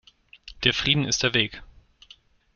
[0.63, 1.61] Der Frieden ist der Weg".